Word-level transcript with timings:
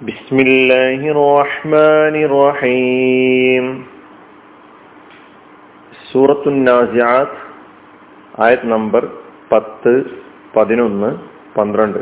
بسم 0.00 0.36
الله 0.38 1.00
الرحمن 1.10 2.14
الرحيم 2.28 3.64
سورة 6.10 6.42
النازعات 6.46 7.32
ആയത് 8.38 8.64
നമ്പർ 8.74 9.02
പത്ത് 9.50 9.92
പതിനൊന്ന് 10.54 11.10
പന്ത്രണ്ട് 11.56 12.00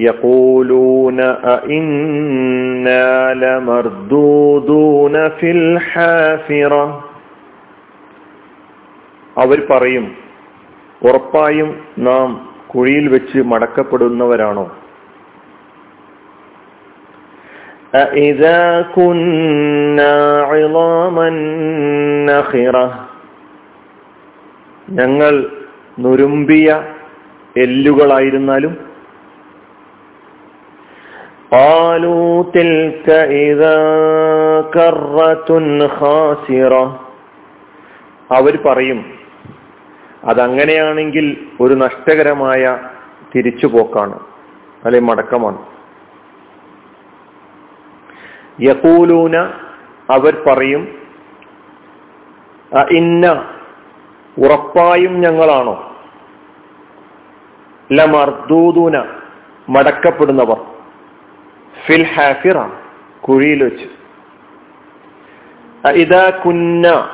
يقولون 0.00 1.18
أئنا 1.56 3.06
لمردودون 3.34 5.14
في 5.38 5.48
الحافرة 5.52 6.84
അവർ 9.36 9.58
പറയും 9.70 10.06
ഉറപ്പായും 11.02 11.70
നാം 11.98 12.28
കുഴിയിൽ 12.72 13.06
വെച്ച് 13.08 13.38
മടക്കപ്പെടുന്നവരാണോ 13.52 14.66
أإذا 17.94 18.60
كنا 18.96 20.14
عظاما 20.50 21.28
نخرة 22.30 22.86
ഞങ്ങൾ 24.88 25.34
നുരുമ്പിയ 25.98 26.68
എല്ലുകളായിരുന്നാലും 27.56 28.74
قالوا 31.52 32.28
تلك 32.52 33.06
إذا 33.44 33.78
كرة 34.76 35.50
خاسرة 35.98 36.84
അവർ 38.30 38.54
പറയും 38.66 39.00
അതങ്ങനെയാണെങ്കിൽ 40.22 41.26
ഒരു 41.60 41.74
നഷ്ടകരമായ 41.74 42.62
തിരിച്ചുപോക്കാണ് 43.32 44.16
അല്ലെ 44.86 45.00
മടക്കമാണ് 45.00 45.60
യകൂലൂന 48.61 49.37
അവർ 50.09 50.43
പറയും 50.47 50.99
ഇന്ന 52.91 53.49
ഉറപ്പായും 54.37 55.21
ഞങ്ങളാണോ? 55.21 55.95
ലമർദൂദൂന 57.91 59.03
മടക്കപ്പെടുന്നവർ. 59.69 60.61
ഫിൽ 61.87 62.03
ഹാഫിറ 62.03 62.67
കുഴിയിൽ 63.21 63.63
വെച്ച്. 63.63 63.85
ഇതാ 65.89 66.29
കുന്ന 66.29 67.09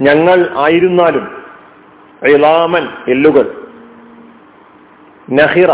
ഞങ്ങൾ 0.00 0.54
ആയിരുന്നാലും 0.58 1.42
ഇളാമൻ 2.22 2.88
എല്ലുകൾ. 3.08 3.68
നഹിറ 5.30 5.72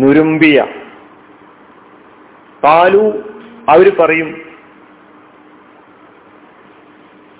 നുരുമ്പിയ. 0.00 0.64
കാലു 2.64 3.22
അവർ 3.68 3.96
പറയും 4.00 4.42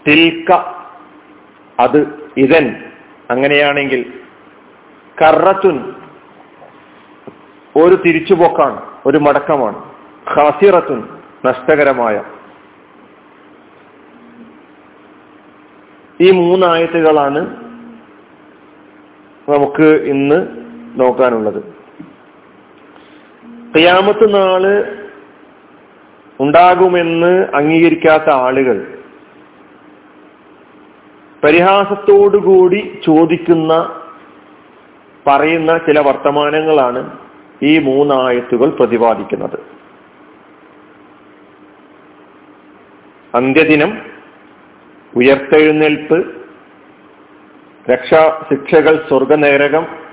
തിൽക്ക 0.07 0.53
അത് 1.81 2.29
ഇതൻ 2.37 2.85
അങ്ങനെയാണെങ്കിൽ 3.31 4.21
കറത്തുൻ 5.23 5.95
ഒരു 7.77 7.95
തിരിച്ചുപോക്കാണ് 7.95 8.83
ഒരു 9.07 9.19
മടക്കമാണ്. 9.19 9.93
ഖാസിറത്തുൻ 10.35 11.09
നഷ്ടകരമായ. 11.45 12.25
ഈ 16.21 16.31
മൂന്നായത്തുകളാണ് 16.31 17.39
നമുക്ക് 19.49 20.03
ഇന്ന് 20.05 20.49
നോക്കാനുള്ളത്. 21.01 21.75
ക്യാമത്ത് 23.79 24.35
നാൾ 24.35 24.94
ഉണ്ടാകുമെന്ന് 26.41 27.33
അംഗീകരിക്കാത്ത 27.55 28.29
ആളുകൾ 28.47 28.79
പരിഹാസത്തോടുകൂടി 31.45 33.01
ചോദിക്കുന്ന 33.05 33.73
പറയുന്ന 35.27 35.73
ചില 35.79 35.99
വർത്തമാനങ്ങളാണ് 36.01 37.19
ഈ 37.63 37.79
മൂന്നായത്തുകൾ 37.79 38.69
പ്രതിപാദിക്കുന്നത്. 38.71 39.59
അന്ത്യദിനം 43.35 43.93
ഉയർത്തെഴുന്നേൽപ്പ് 45.15 46.19
രക്ഷാ 47.93 48.23
ശിക്ഷകൾ 48.49 49.07
സ്വർഗനരകം 49.09 50.04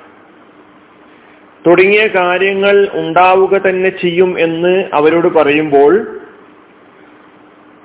തുടങ്ങിയ 1.67 2.07
കാര്യങ്ങൾ 2.07 2.87
ഉണ്ടാവുക 2.93 3.57
തന്നെ 3.57 3.89
ചെയ്യും 3.89 4.39
എന്ന് 4.39 4.89
അവരോട് 4.93 5.27
പറയുമ്പോൾ 5.27 6.19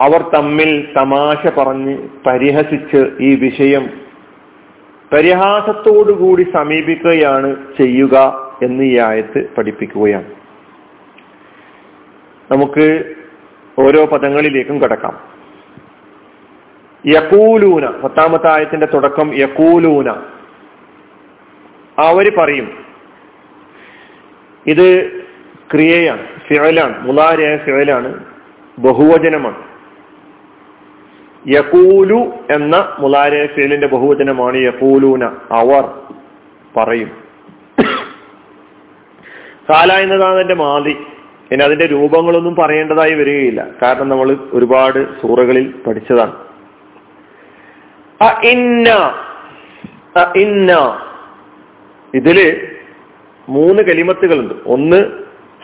അവർ 0.01 0.31
തമ്മിൽ 0.35 0.89
തമാശ 0.97 1.49
പറഞ്ഞ് 1.59 2.09
പരിഹസിച്ച് 2.27 3.07
ഈ 3.21 3.35
വിഷയം 3.37 3.91
പരിഹാസത്തോടുകൂടി 5.13 6.43
സമീപിക്കുകയാണ് 6.43 7.57
ചെയ്യുക 7.79 8.17
എന്ന് 8.63 8.85
ഈ 8.85 8.99
ആയത്ത് 8.99 9.49
പഠിപ്പിക്കുകയാണ്. 9.59 10.31
നമുക്ക് 12.51 13.15
ഓരോ 13.79 14.05
പദങ്ങളിലേക്കും 14.05 14.83
കടക്കാം. 14.83 15.21
യക്കൂലൂന 17.07 17.87
പത്താമത്തെ 17.87 18.49
ആയത്തിന്റെ 18.57 18.87
തുടക്കം 18.87 19.35
യക്കൂലൂന 19.35 20.11
അവർ 21.99 22.39
പറയും 22.39 22.86
ഇത് 24.66 25.21
ക്രിയയാണ് 25.72 26.27
ഫിഴലാണ് 26.49 27.06
മുലാരിയായ 27.06 27.56
ഫിഴലാണ് 27.56 28.25
ബഹുവചനമാണ്. 28.78 29.66
യകൂലു 31.49 32.32
എന്ന 32.50 32.97
മുലാരിയ 32.99 33.47
ഫിഴലിന്റെ 33.47 33.87
ബഹുവചനമാണ് 33.87 34.56
യകൂലൂന 34.56 35.25
അവർ 35.50 35.91
പറയും. 36.77 37.10
കാല 39.71 39.93
എന്നതാണ് 39.93 40.41
എന്റെ 40.41 40.54
മാതി. 40.54 40.97
ഇനി 41.53 41.62
അതിന്റെ 41.62 41.87
രൂപങ്ങളൊന്നും 41.87 42.56
പറയേണ്ടതായി 42.56 43.15
വരികയില്ല. 43.15 43.66
കാരണം 43.83 44.09
നമ്മൾ 44.09 44.37
ഒരുപാട് 44.53 45.21
സൂറകളിൽ 45.21 45.75
പഠിച്ചതാണ്. 45.87 46.33
ഇതിൽ 52.15 52.66
മൂന്ന് 53.49 53.83
കലിമത്തുകളുണ്ട്. 53.83 54.55
ഒന്ന് 54.67 54.97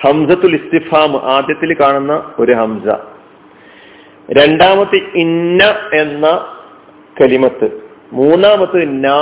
ഹംസത്തുൽ 0.06 0.54
ഇസ്തിഫാം 0.54 1.16
ആദ്യത്തിൽ 1.16 1.76
കാണുന്ന 1.81 2.32
ഒരു 2.38 2.53
ഹംസ. 2.53 2.87
രണ്ടാമത്തെ 4.31 4.97
ഇന്ന 5.15 5.65
എന്ന 5.94 6.47
കലിമത്ത്. 7.20 7.82
മൂന്നാമത്തെ 8.12 8.84
നാ 8.84 9.20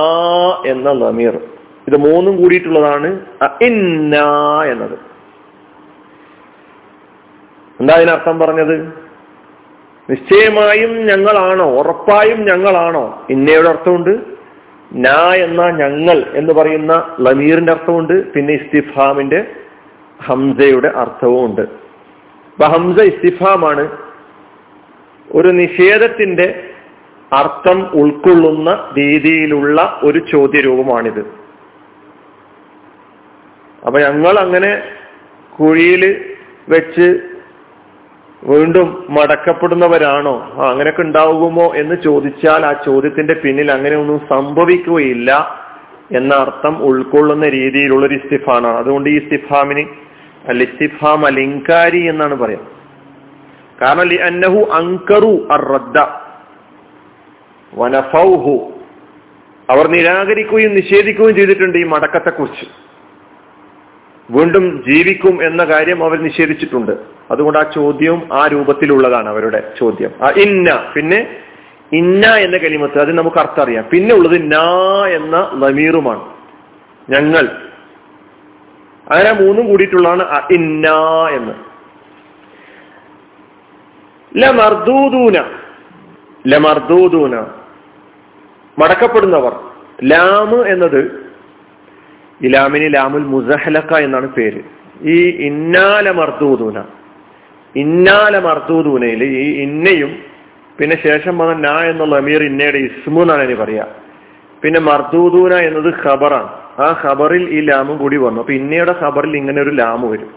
എന്ന 0.66 0.92
നമീർ 0.92 1.40
ഇത് 1.88 1.96
മൂന്നും 1.96 2.42
കൂടിയിട്ടുള്ളതാണ് 2.42 3.20
ഇന്ന 3.62 4.16
എന്നത്. 4.62 4.98
എന്താ 7.80 7.94
അതിനർത്ഥം 7.94 8.38
പറഞ്ഞത്? 8.38 8.92
നിശ്ചയമായും 10.10 11.06
ഞങ്ങളാണോ 11.06 11.78
ഉറപ്പായും 11.78 12.44
ഞങ്ങളാണോ? 12.44 13.26
ഇന്നയുടെ 13.30 13.68
അർത്ഥമുണ്ട്? 13.68 14.39
നാ 14.92 15.34
എന്ന 15.34 15.70
ഞങ്ങൾ 15.70 16.24
എന്ന് 16.34 16.52
പറയുന്ന 16.52 17.16
ലമീറിന്റെ 17.20 17.72
അർത്ഥമുണ്ട് 17.72 18.32
പിന്നെ 18.32 18.54
ഇസ്തിഫാമിന്റെ 18.54 19.46
ഹംസയുടെ 20.22 20.88
അർത്ഥവും 20.88 21.44
ഉണ്ട്. 21.44 21.60
അപ്പൊ 21.60 22.66
ഹംസ 22.66 23.00
ഇസ്തിഫാമാണ്. 23.00 23.98
ഒരു 25.32 25.48
നിഷേധത്തിന്റെ 25.48 26.62
അർത്ഥം 27.32 27.90
ഉൾക്കൊള്ളുന്ന 27.94 28.90
രീതിയിലുള്ള 28.98 30.00
ഒരു 30.02 30.18
ചോദ്യരൂപമാണിത്. 30.32 31.20
അപ്പൊ 33.86 34.00
ഞങ്ങൾ 34.00 34.38
അങ്ങനെ 34.38 34.82
കുഴിയിൽ 35.60 36.24
വെച്ച് 36.68 37.29
വീണ്ടും 38.44 39.06
മടക്കപ്പെടുന്നവരാണോ? 39.10 40.52
അങ്ങനെയൊക്കെ 40.70 41.02
ഉണ്ടാകുമോ 41.02 41.72
എന്ന് 41.76 41.94
ചോദിച്ചാൽ 42.04 42.66
ആ 42.66 42.72
ചോദ്യത്തിന്റെ 42.86 43.34
പിന്നിൽ 43.34 43.72
അങ്ങനെ 43.72 43.96
ഒന്നും 43.96 44.20
സംഭവിക്കുകയില്ല 44.30 45.60
എന്ന 46.12 46.34
അർത്ഥം 46.34 46.82
ഉൾക്കൊള്ളുന്ന 46.82 47.48
രീതിയിലുള്ള 47.48 48.06
ഒരു 48.06 48.14
ഇസ്തിഫാണ്. 48.14 48.66
അതുകൊണ്ട് 48.66 49.10
ഈ 49.10 49.16
ഇസ്തിഫാമിന് 49.18 49.88
അല്ല 50.48 50.62
ഇസ്തിഫാം 50.62 51.26
അലിങ്കാരി 51.26 51.98
എന്നാണ് 51.98 52.34
പറയാം. 52.34 52.66
കാരണം 53.82 54.24
അന്നഹു 54.24 54.70
അങ്കറു 54.72 55.48
അറദ്ദ 55.50 56.06
വനഫൗഹു. 57.74 58.72
അവർ 59.70 59.88
നിരാകരിക്കുകയും 59.88 60.74
നിഷേധിക്കുകയും 60.74 61.34
ചെയ്തിട്ടുണ്ട് 61.34 61.78
ഈ 61.78 61.84
മടക്കത്തെ 61.84 62.30
കുറിച്ച് 62.30 62.89
വീണ്ടും 64.30 64.84
ജീവിക്കും 64.88 65.46
എന്ന 65.46 65.64
കാര്യം 65.64 66.04
അവർ 66.04 66.22
നിഷേധിച്ചിട്ടുണ്ട്. 66.22 66.92
അതുകൊണ്ട് 67.30 67.58
ആ 67.58 67.70
ചോദ്യവും 67.74 68.28
ആ 68.32 68.46
രൂപത്തിലുള്ളതാണ് 68.46 69.28
അവരുടെ 69.28 69.72
ചോദ്യം. 69.80 70.10
ഇന്ന 70.36 70.92
പിന്നെ 70.94 71.36
ഇന്ന 71.92 72.26
എന്ന 72.26 72.56
കലിമത്ത് 72.56 72.98
അത് 72.98 73.18
നമുക്ക് 73.18 73.36
അർത്ഥം 73.36 73.62
അറിയാം. 73.62 73.84
പിന്നെ 73.92 74.14
ഉള്ളത് 74.14 74.52
നാ 74.52 75.06
എന്ന 75.06 75.50
നമീറുമാണ് 75.54 76.34
ഞങ്ങൾ. 77.10 77.48
അങ്ങനെ 79.10 79.32
മൂന്നും 79.32 79.68
കൂടിയിട്ടുള്ളതാണ് 79.68 80.22
ഇന്ന 80.50 80.88
എന്ന്. 81.30 81.54
ലമർദൂദൂന. 84.42 85.42
ലമർദൂദൂന. 86.46 87.40
മടക്കപ്പെടുന്നവർ. 88.78 89.52
ലാമ് 90.04 90.66
എന്നത് 90.66 91.29
ഇലാമിന് 92.40 92.94
ലാമുൽ 92.94 93.24
മുസഹലക്ക 93.34 93.98
എന്നാണ് 93.98 94.28
പേര്. 94.28 94.60
ഈ 95.02 95.18
ഇന്നാല 95.48 96.10
മർദൂദൂന. 96.10 96.78
ഇന്നാല 97.74 98.38
മർദൂദൂനയിൽ 98.38 99.24
ഈ 99.24 99.62
ഇന്നയും 99.62 100.12
പിന്നെ 100.78 100.96
ശേഷം 101.06 101.38
വന്ന 101.38 101.68
ന 101.68 101.84
എന്നുള്ള 101.90 102.16
അമീർ 102.16 102.42
ഇന്നയുടെ 102.42 102.78
ഇസ്മു 102.78 103.20
എന്നാണ് 103.22 103.42
എനിക്ക് 103.42 103.62
പറയാ. 103.62 103.86
പിന്നെ 104.62 104.80
മർദൂദൂന 104.80 105.52
എന്നത് 105.54 105.94
ഖബറാണ്. 106.04 106.50
ആ 106.78 106.86
ഖബറിൽ 107.04 107.44
ഈ 107.50 107.60
ലാമും 107.60 107.96
കൂടി 107.96 108.16
വന്നു. 108.16 108.40
അപ്പൊ 108.40 108.52
ഇന്നയുടെ 108.52 108.94
ഖബറിൽ 109.02 109.36
ഇങ്ങനെ 109.36 109.62
ഒരു 109.62 109.70
ലാമ് 109.70 110.12
വരും. 110.12 110.30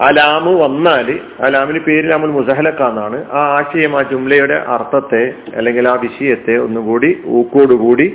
ആ 0.00 0.10
ലാമ് 0.10 0.52
വന്നാൽ 0.60 1.06
ആ 1.44 1.48
ലാമിന് 1.48 1.78
പേര് 1.78 2.10
ലാമുൽ 2.10 2.30
മുസഹലക്ക 2.30 2.82
എന്നാണ്. 2.88 3.24
ആ 3.32 3.40
ആശയം 3.58 3.98
ആ 3.98 4.02
ജുംലയുടെ 4.02 4.54
അർത്ഥത്തെ 4.54 5.32
അല്ലെങ്കിൽ 5.56 5.88
ആ 5.88 5.94
വിഷയത്തെ 5.94 6.56
ഒന്നുകൂടി 6.56 7.18
ഊക്കോടുകൂടി 7.26 8.06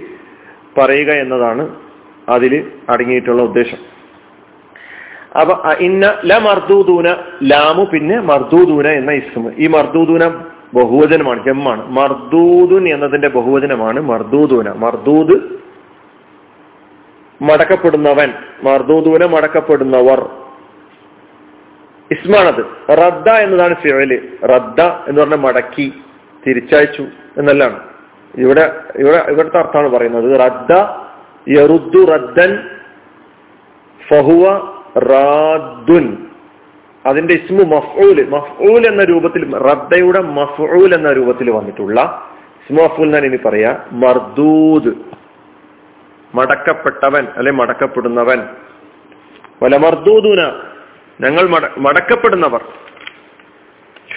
പറയുക 0.78 1.12
എന്നതാണ് 1.24 1.83
അതിൽ 2.30 2.72
അടങ്ങിയിട്ടുള്ള 2.90 3.42
ഉദ്ദേശം. 3.42 3.94
അപ്പൊ 5.40 5.74
ഇന്ന 5.74 6.14
ല 6.25 6.38
മർദൂദൂന 6.38 7.16
ലാമു 7.44 7.84
പിന്നെ 7.84 8.20
മർദൂദൂന 8.20 8.88
എന്ന 8.88 9.12
ഇസ്മ. 9.12 9.52
ഈ 9.58 9.68
മർദൂദൂന 9.68 10.28
ബഹുവചനമാണ് 10.74 11.46
ജമ്മാണ്. 11.46 11.92
മർദൂദുൻ 11.92 12.88
എന്നതിന്റെ 12.88 13.30
ബഹുവചനമാണ് 13.30 14.02
മർദൂദൂന. 14.02 14.72
മർദൂദ് 14.72 15.42
മടക്കപ്പെടുന്നവൻ 17.42 18.34
മർദൂദൂന 18.64 19.25
മടക്കപ്പെടുന്നവർ. 19.25 20.30
ഇസ്മാണത്. 22.12 22.94
റദ്ദ 22.98 23.30
എന്നതാണ് 23.30 23.75
ഫിഴൽ 23.75 24.38
റദ്ദ 24.44 24.81
എന്ന് 24.81 25.22
പറഞ്ഞ 25.22 25.36
മടക്കി 25.36 25.94
തിരിച്ചയച്ചു 26.48 27.02
എന്നല്ലാണ്. 27.38 27.80
ഇവിടെ 28.36 28.75
ഇവിടെ 28.96 29.25
ഇവിടുത്തെ 29.30 29.58
അർത്ഥമാണ് 29.58 29.90
പറയുന്നത്. 29.90 30.40
റദ്ദ 30.40 31.03
യറുദ്ദു 31.48 32.06
റദ്ദൻ 32.06 32.69
ഫഹുവ 34.10 34.62
റാദുൻ 34.98 36.18
അതിന്റെ 37.06 37.34
ഇസ്മു 37.34 37.63
മഫ്ഊൽ 37.63 38.30
മഫ്ഊൽ 38.30 38.88
എന്ന 38.88 39.04
രൂപത്തിൽ 39.04 39.56
റദ്ദയുടെ 39.56 40.19
മഫ്ഊൽ 40.19 40.94
എന്ന 40.94 41.12
രൂപത്തിൽ 41.12 41.50
വന്നിട്ടുള്ള 41.50 42.28
ഇസ്മു 42.63 42.84
മഫ്ഊൽ 42.84 43.06
എന്നാണ് 43.06 43.25
ഇനി 43.25 43.36
പറയാ 43.36 43.78
മർദൂദ് 43.92 44.94
മടക്കപ്പെട്ടവൻ 46.36 47.28
അല്ലെ 47.38 47.51
മടക്കപ്പെടുന്നവൻ. 47.51 48.39
വല 49.63 49.78
മർദൂദുന 49.78 50.42
ഞങ്ങൾ 51.22 51.50
മടക്കപ്പെടുന്നവർ. 51.78 52.62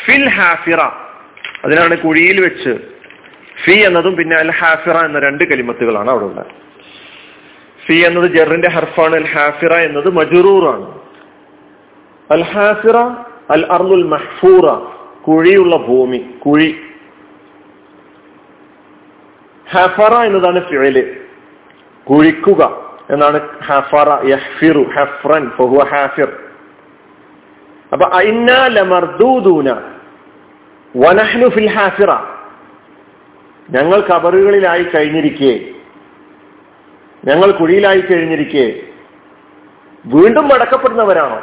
ഫിൽ 0.07 0.29
ഹാഫിറ 0.29 0.81
അതിനാണ് 1.65 1.99
കുഴിയിൽ 1.99 2.41
വെച്ച് 2.41 2.79
ഫി 3.65 3.73
എന്നതും 3.73 4.17
പിന്നെ 4.17 4.37
അൽ 4.37 4.51
ഹാഫിറ 4.51 5.05
എന്ന 5.05 5.19
രണ്ട് 5.19 5.45
കലിമത്തുകളാണ് 5.45 6.11
അവിടെ 6.11 6.25
ഉള്ളത്. 6.25 6.47
ഫി 7.87 7.95
എന്നത് 7.95 8.31
ജെറിന്റെ 8.31 8.69
ഹർഫാണ് 8.69 9.15
അൽ 9.15 9.27
ഹാഫിറ 9.27 9.73
എന്നത് 9.75 10.09
മജുറൂറാണ്. 10.11 11.01
അൽ 12.31 12.43
ഹാഫിറ 12.43 12.97
അൽ 13.51 13.67
അർദുൽ 13.71 14.05
മഹ്ഫൂറ 14.07 14.73
കുഴിയുള്ള 15.27 15.77
ഭൂമി 15.77 16.19
കുഴി. 16.19 16.81
ഹഫറ 19.71 20.15
എന്നതാണ് 20.15 20.61
ഫിഴൽ 20.61 21.17
കുഴിക്കുക 22.05 22.63
എന്നാണ് 23.11 23.41
ഹഫറ 23.67 24.29
യഹ്ഫിറു 24.29 24.83
ഹഫ്രൻ 24.83 25.51
ഫഹുവ 25.51 25.85
ഹാഫിർ. 25.85 26.29
അപ്പൊ 27.93 28.07
ഐന 28.17 28.51
ലമർദൂദൂന 28.67 29.69
വനഹ്നു 30.97 31.49
ഫിൽ 31.49 31.71
ഹാഫിറ. 31.71 32.11
ഞങ്ങൾ 33.71 34.01
കബറുകളിലായി 34.01 34.85
കഴിഞ്ഞിരിക്കെ 34.85 35.76
ഞങ്ങൾ 37.27 37.51
കുഴിയിലായി 37.51 38.01
കഴിഞ്ഞിരിക്കെ. 38.01 38.81
വീണ്ടും 40.07 40.49
മടക്കപ്പെടുന്നവരാണോ? 40.49 41.39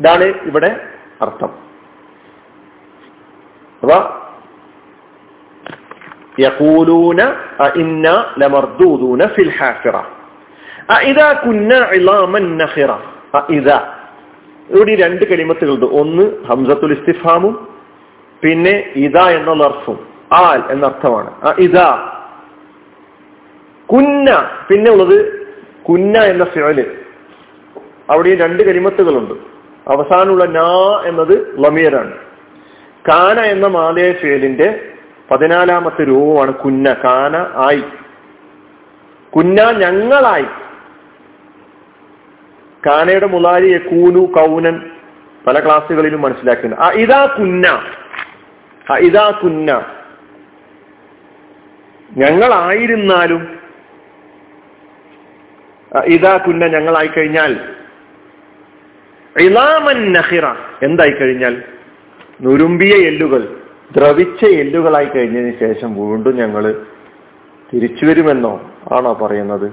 ഇതാണ് 0.00 0.24
ഇവിടെ 0.24 0.86
അർത്ഥം. 1.22 1.50
അപ്പൊ 3.82 4.20
ഇന്ന 7.76 9.26
ഫിൽ 9.26 9.50
ഹാഫിറ. 9.50 9.96
നഖിറ 12.60 12.90
ഇവിടെ 14.70 14.94
രണ്ട് 14.94 15.24
കലിമത്തുകളുണ്ട് 15.24 15.84
ഒന്ന് 15.84 16.44
ഹംസത്തുൽ 16.44 16.92
ഇസ്തിഫാമും 16.92 17.68
പിന്നെ 18.42 18.92
ഇതാ 18.96 19.30
എന്ന 19.30 19.52
ലർഫും 19.52 20.06
ആൽ 20.32 20.62
എന്നർത്ഥമാണ്. 20.70 21.54
ഇതാ 21.58 22.16
കുന്ന 23.92 24.50
പിന്നെ 24.68 24.90
ഉള്ളത് 24.90 25.46
കുന്ന 25.88 26.18
എന്ന 26.18 26.44
ഫിഴൽ 26.44 26.98
അവിടെ 28.10 28.34
രണ്ട് 28.34 28.62
കരിമത്തുകളുണ്ട്. 28.62 29.34
അവസാനമുള്ള 29.90 30.44
നാ 30.44 31.02
എന്നത് 31.06 31.64
ലമീറാണ്. 31.64 32.12
കാന 33.08 33.40
എന്ന 33.40 33.66
മാലയ 33.66 34.12
ഫിയലിന്റെ 34.12 34.92
പതിനാലാമത്തെ 35.30 36.08
രൂപമാണ് 36.08 36.54
കുന്ന. 36.54 36.96
കാന 37.04 37.36
ആയി. 37.36 37.82
കുന്ന 39.36 39.70
ഞങ്ങളായി. 39.70 40.46
കാനയുടെ 42.86 43.26
മുലാരിയെ 43.26 43.78
കൂനു 43.78 44.18
കൗനൻ 44.18 44.90
പല 45.46 45.64
ക്ലാസ്സുകളിലും 45.64 46.22
മനസ്സിലാക്കുന്നുണ്ട് 46.22 46.84
ആ 46.84 46.90
ഇതാ 46.90 47.36
കുന്ന. 47.38 47.82
ഇതാ 48.98 49.40
കുന്ന. 49.44 49.84
ഞങ്ങളായിരുന്നാലും 52.16 53.59
ഇതാ 56.04 56.36
കുന്ന 56.36 56.66
ഞങ്ങളായി 56.66 57.06
കഴിഞ്ഞാൽ 57.06 57.60
ഇലാമൻ 59.40 60.12
നഹിറ 60.12 60.46
എന്തായി 60.82 61.10
കഴിഞ്ഞാൽ 61.10 61.62
നുരുമ്പിയ 62.40 62.94
എല്ലുകൾ 63.06 63.56
ദ്രവിച്ച 63.96 64.44
എല്ലുകളായി 64.44 65.04
കഴിഞ്ഞതിന് 65.04 65.60
ശേഷം 65.60 65.94
വീണ്ടും 65.94 66.36
ഞങ്ങൾ 66.36 66.86
തിരിച്ചു 67.74 68.06
വരുമെന്നോ 68.06 68.70
ആണോ 68.92 69.14
പറയുന്നത്? 69.14 69.72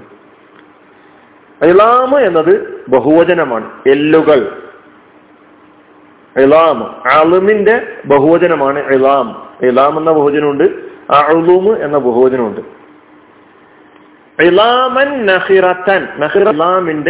ഇലാമ് 1.64 2.18
എന്നത് 2.20 2.84
ബഹുവചനമാണ്. 2.88 3.70
എല്ലുകൾ. 3.86 4.62
ഇളാം 6.36 7.08
അളുമിന്റെ 7.12 7.96
ബഹുവചനമാണ് 8.06 8.78
ഇലാം 8.78 9.48
ഇലാം 9.62 9.98
എന്ന 9.98 10.10
ബഹുവചനമുണ്ട്. 10.10 10.64
അളുമ് 11.12 11.78
എന്ന 11.78 11.98
ബഹുവചനമുണ്ട്. 11.98 12.77
ഇലാമൻ 14.40 15.26
നഹിറത്തൻ. 15.26 16.08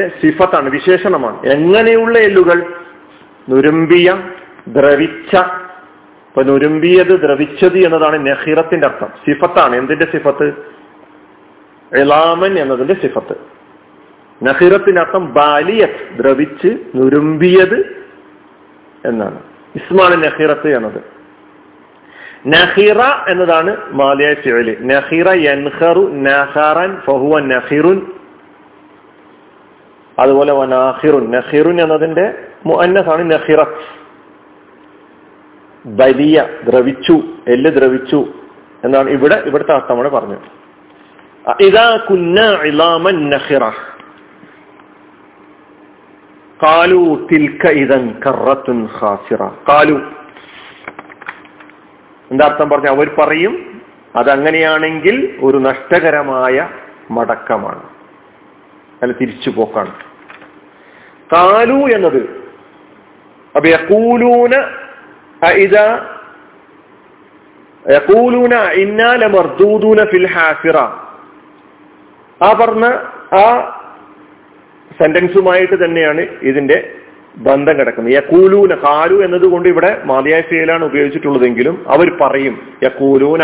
സിഫത്താണ് 0.08 0.70
വിശേഷണമാണ്. 0.70 1.46
എങ്ങനെയുള്ള 1.46 2.18
എല്ലുകൾ? 2.18 2.72
നുരുമ്പിയ 3.48 4.22
ദ്രവിച്ച. 4.68 5.36
ഇപ്പൊ 5.36 6.42
നുരുമ്പിയത് 6.42 7.20
ദ്രവിച്ചത് 7.20 7.78
എന്നതാണ് 7.78 8.26
നഹിറത്തിന്റെ 8.26 8.86
അർത്ഥം. 8.86 9.08
സിഫത്താണ്. 9.08 9.76
എന്തിന്റെ 9.76 10.04
സിഫത്ത്? 10.04 10.48
ഇലാമൻ 11.96 12.58
എന്നതിന്റെ 12.58 12.94
സിഫത്ത്. 12.94 13.36
നഹിറത്തിന്റെ 14.44 15.00
അർത്ഥം 15.00 15.34
ബാലിയത് 15.34 16.18
ദ്രവിച്ച് 16.18 16.78
നുരുമ്പിയത് 16.94 18.06
എന്നാണ്. 19.04 19.42
ഇസ്മാണ് 19.74 20.24
നഹിറത്ത് 20.24 20.76
എന്നത്. 20.76 21.17
നഹിറ 22.48 23.00
എന്നതാണ് 23.28 23.76
മാലിയ 23.90 24.34
ഫിഴൽ 24.34 24.76
നഹിറ 24.80 25.28
യൻഹറു 25.34 26.00
നഹറൻ 26.00 27.00
ഫഹുവ 27.06 27.40
നഹിറുൻ. 27.40 28.06
അതുപോലെ 30.18 30.52
വനാഹിറുൻ 30.52 31.30
നഹിറുൻ. 31.30 31.80
എന്നതിന്റെ 31.80 32.46
മുഅന്നസാണ് 32.66 33.30
നഹിറ. 33.30 33.64
ബലിയ 35.86 36.46
ദ്രവിച്ചു 36.68 37.20
എല്ല് 37.48 37.70
ദ്രവിച്ചു 37.70 38.24
എന്നാണ് 38.84 39.10
ഇവിടെ 39.10 39.34
ഇവിടുത്തെ 39.34 39.72
അർത്ഥമാണ് 39.72 40.08
പറഞ്ഞത്. 40.08 40.58
ഇതാ 41.62 42.06
കുന്ന 42.10 42.40
ഇലാമൻ 42.40 43.30
നഹിറ. 43.30 43.70
കാലു 46.62 47.28
തിൽക്ക 47.32 47.66
ഇതൻ 47.70 48.14
കറത്തുൻ 48.26 48.86
ഹാസിറ 48.86 49.46
കാലു 49.68 50.00
എന്താ 52.30 52.44
അർത്ഥം 52.44 52.68
പറഞ്ഞ 52.70 52.88
അവർ 52.88 53.10
പറയും 53.18 53.82
അതങ്ങനെയാണെങ്കിൽ 54.16 55.38
ഒരു 55.40 55.58
നഷ്ടകരമായ 55.58 56.68
മടക്കമാണ്. 57.10 57.82
അല്ല 59.02 59.14
തിരിച്ചു 59.20 59.50
പോക്കാണ്. 59.50 59.92
കാലു 61.32 61.88
എന്നത് 61.94 62.38
യക്കൂലൂന 63.66 64.54
ഇത 65.56 65.76
ഫിൽ 70.04 70.26
ഹാഫിറ 70.26 70.78
ആ 72.44 72.52
പറഞ്ഞ 72.60 72.86
ആ 73.38 73.44
സെന്റൻസുമായിട്ട് 75.02 75.84
തന്നെയാണ് 75.84 76.20
ഇതിന്റെ 76.20 76.97
ബന്ധം 77.38 77.78
കിടക്കുന്നത് 77.78 78.14
യക്കൂലൂന 78.14 78.74
കാലു 78.74 79.24
എന്നതുകൊണ്ട് 79.24 79.68
ഇവിടെ 79.68 80.02
മാതിയായ 80.04 80.40
ഫിയലാണ് 80.40 80.84
ഉപയോഗിച്ചിട്ടുള്ളതെങ്കിലും 80.84 81.84
അവർ 81.88 82.18
പറയും 82.20 82.72
യക്കൂലൂന 82.82 83.42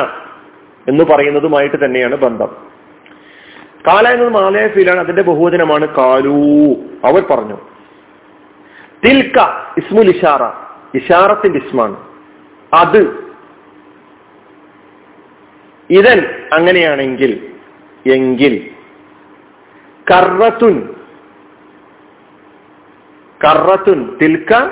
എന്ന് 0.88 1.04
പറയുന്നതുമായിട്ട് 1.04 1.84
തന്നെയാണ് 1.84 2.14
ബന്ധം. 2.14 2.56
കാല 3.86 4.08
എന്നത് 4.08 4.28
മാലയ 4.28 4.68
ഫീലാണ് 4.68 5.00
അതിന്റെ 5.00 5.22
ബഹുവചനമാണ് 5.22 5.86
കാലൂ 5.86 6.72
അവർ 7.04 7.22
പറഞ്ഞു 7.30 7.58
തിൽക്ക 9.04 9.40
ഇസ്മുൽ 9.78 10.10
ഇഷാറ. 10.10 10.42
ഇഷാറത്തിന്റെ 10.96 11.58
ഇസ്മാണ്. 11.58 11.96
അത് 12.74 13.24
ഇതൻ 15.90 16.26
അങ്ങനെയാണെങ്കിൽ 16.52 17.46
എങ്കിൽ 18.06 18.70
കറത്തുൻ 20.10 20.94
കറത്തുൻ 23.44 24.18
തിൽക്ക 24.22 24.68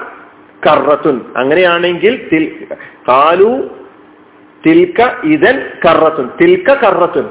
കറത്തുൻ. 0.66 1.20
അങ്ങനെയാണെങ്കിൽ 1.36 2.28
തിൽ 2.32 2.66
കാലു 3.08 3.68
തിൽക്ക 4.66 5.26
ഇതൻ 5.26 5.70
കറത്തുൻ. 5.84 6.30
തിൽക്ക 6.42 6.74
കറത്തുൻ. 6.74 7.28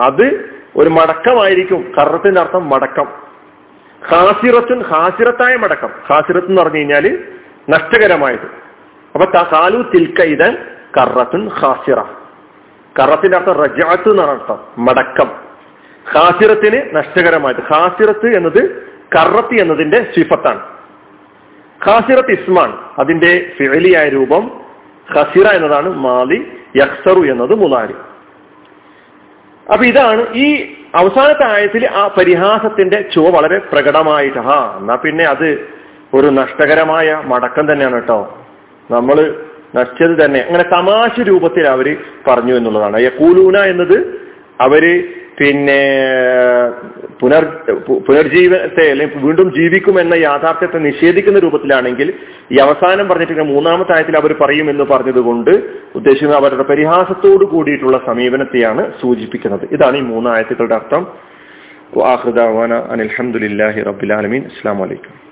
അത് 0.00 0.50
ഒരു 0.76 0.88
മടക്കമായിരിക്കും. 0.88 1.92
കറത്തിന്റെ 1.98 2.40
അർത്ഥം 2.40 2.68
മടക്കം. 2.68 3.08
ഹാസിറത്തുൻ 4.10 4.82
ഹാസിറത്തായ 4.82 5.56
മടക്കം. 5.56 5.90
ഹാസിറത്ത് 6.12 6.46
എന്ന് 6.46 6.62
പറഞ്ഞു 6.62 6.76
കഴിഞ്ഞാൽ 6.76 7.24
നഷ്ടകരമായത്. 7.70 8.46
അപ്പൊ 9.14 9.42
കാലു 9.42 9.82
തിൽക്ക 9.82 10.20
ഇതൻ 10.20 10.56
കറത്തുൻ 11.00 11.48
ഹാസിറ 11.48 12.02
കറത്തിന്റെ 13.00 13.36
അർത്ഥം 13.36 13.52
റജാത്ത് 13.52 14.10
എന്നാണ് 14.10 14.30
അർത്ഥം. 14.30 14.58
മടക്കം. 14.78 15.30
ഹാസിറത്തിന് 16.14 16.96
നഷ്ടകരമായത്. 16.96 17.74
ഹാസിറത്ത് 17.74 18.36
എന്നത് 18.36 18.90
കറത്തി 19.16 19.60
എന്നതിന്റെ 19.60 19.96
സിഫത്താണ്. 19.96 20.79
ഖാസിറത്ത് 21.86 22.32
ഇസ്മാൻ 22.32 22.72
അതിന്റെ 22.98 23.52
ഫിഴലിയായ 23.58 24.08
രൂപം 24.08 24.60
ഖസിറ 25.14 25.46
എന്നതാണ് 25.48 25.88
മാലി 25.88 26.52
യക്സറു 26.76 27.20
എന്നത് 27.20 27.54
മുലാരി. 27.54 27.94
അപ്പൊ 29.72 29.84
ഇതാണ് 29.84 30.26
ഈ 30.34 30.74
അവസാനത്തെ 30.94 31.44
ആയത്തിൽ 31.44 31.86
ആ 31.86 32.14
പരിഹാസത്തിന്റെ 32.18 33.04
ചുവ 33.14 33.30
വളരെ 33.30 33.58
പ്രകടമായിട്ട് 33.58 34.38
ഹാ 34.38 34.76
എന്നാ 34.80 34.94
പിന്നെ 34.94 35.24
അത് 35.24 35.68
ഒരു 36.14 36.26
നഷ്ടകരമായ 36.26 37.22
മടക്കം 37.24 37.72
തന്നെയാണ് 37.72 37.94
കേട്ടോ. 37.94 38.38
നമ്മൾ 38.90 39.46
നശിച്ചത് 39.74 40.24
തന്നെ. 40.24 40.40
അങ്ങനെ 40.40 40.64
തമാശ 40.72 41.20
രൂപത്തിൽ 41.20 41.66
അവർ 41.66 41.96
പറഞ്ഞു 42.28 42.54
എന്നുള്ളതാണ്. 42.54 42.98
യക്കൂലൂന 43.00 43.58
എന്നത് 43.58 43.98
അവർ 44.60 45.14
പിന്നെ 45.38 45.82
പുനർ 47.20 47.44
പുനർജീവത്തെ 48.06 48.90
അല്ലെങ്കിൽ 48.90 49.22
വീണ്ടും 49.24 49.48
ജീവിക്കും 49.56 50.00
എന്ന 50.00 50.14
യാഥാർത്ഥ്യത്തെ 50.14 50.78
നിഷേധിക്കുന്ന 50.78 51.38
രൂപത്തിലാണെങ്കിൽ 51.38 52.12
ഈ 52.52 52.58
അവസാനം 52.58 53.08
പറഞ്ഞിട്ട് 53.08 53.46
മൂന്നാമത്തെ 53.54 53.94
ആയത്തിൽ 53.96 54.16
അവർ 54.16 54.32
പറയുമെന്ന് 54.42 54.84
പറഞ്ഞതുകൊണ്ട് 54.84 55.50
ഉദ്ദേശിക്കുന്നത് 55.94 56.38
അവരുടെ 56.38 56.62
പരിഹാസത്തോട് 56.62 57.44
കൂടിയിട്ടുള്ള 57.44 58.00
സമീപനത്തെയാണ് 58.06 58.92
സൂചിപ്പിക്കുന്നത്. 59.00 59.68
ഇതാണ് 59.72 59.96
ഈ 59.96 60.00
മൂന്ന് 60.00 60.30
ആയത്തുകളുടെ 60.30 60.74
അർത്ഥം 60.74 61.04
അനിൽഹമുല്ലാഹി 62.94 63.82
റബുലാലമീൻ 63.90 64.44
അസ്സാം 64.44 64.78
വലൈക്കും 64.78 65.29